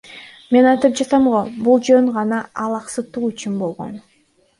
[0.55, 3.93] Мен айтып жатам го, бул жөн гана алаксытуу чуусу болгон.